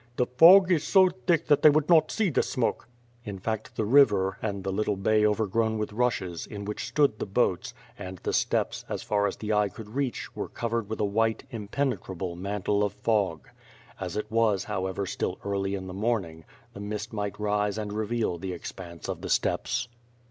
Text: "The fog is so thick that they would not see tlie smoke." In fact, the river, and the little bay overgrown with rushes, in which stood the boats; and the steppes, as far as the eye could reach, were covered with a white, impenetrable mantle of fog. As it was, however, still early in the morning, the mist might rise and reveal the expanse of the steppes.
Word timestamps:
"The 0.15 0.25
fog 0.25 0.71
is 0.71 0.83
so 0.83 1.09
thick 1.27 1.45
that 1.45 1.61
they 1.61 1.69
would 1.69 1.87
not 1.87 2.09
see 2.09 2.31
tlie 2.31 2.43
smoke." 2.43 2.87
In 3.23 3.37
fact, 3.37 3.75
the 3.75 3.85
river, 3.85 4.39
and 4.41 4.63
the 4.63 4.71
little 4.71 4.95
bay 4.95 5.23
overgrown 5.23 5.77
with 5.77 5.93
rushes, 5.93 6.47
in 6.47 6.65
which 6.65 6.87
stood 6.87 7.19
the 7.19 7.27
boats; 7.27 7.75
and 7.99 8.17
the 8.17 8.33
steppes, 8.33 8.83
as 8.89 9.03
far 9.03 9.27
as 9.27 9.37
the 9.37 9.53
eye 9.53 9.69
could 9.69 9.89
reach, 9.93 10.35
were 10.35 10.49
covered 10.49 10.89
with 10.89 10.99
a 11.01 11.05
white, 11.05 11.43
impenetrable 11.51 12.35
mantle 12.35 12.83
of 12.83 12.93
fog. 12.93 13.47
As 13.99 14.17
it 14.17 14.31
was, 14.31 14.63
however, 14.63 15.05
still 15.05 15.37
early 15.45 15.75
in 15.75 15.85
the 15.85 15.93
morning, 15.93 16.45
the 16.73 16.79
mist 16.79 17.13
might 17.13 17.39
rise 17.39 17.77
and 17.77 17.93
reveal 17.93 18.39
the 18.39 18.53
expanse 18.53 19.07
of 19.07 19.21
the 19.21 19.29
steppes. 19.29 19.87